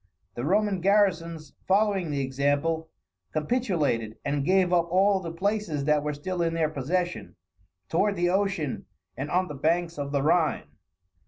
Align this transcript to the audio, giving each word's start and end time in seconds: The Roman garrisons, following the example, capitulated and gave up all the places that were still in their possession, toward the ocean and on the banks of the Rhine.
The 0.33 0.43
Roman 0.43 0.81
garrisons, 0.81 1.53
following 1.67 2.09
the 2.09 2.21
example, 2.23 2.89
capitulated 3.33 4.17
and 4.25 4.43
gave 4.43 4.73
up 4.73 4.89
all 4.89 5.19
the 5.19 5.29
places 5.31 5.85
that 5.85 6.01
were 6.01 6.15
still 6.15 6.41
in 6.41 6.55
their 6.55 6.69
possession, 6.71 7.35
toward 7.87 8.15
the 8.15 8.31
ocean 8.31 8.87
and 9.15 9.29
on 9.29 9.47
the 9.47 9.53
banks 9.53 9.99
of 9.99 10.11
the 10.11 10.23
Rhine. 10.23 10.69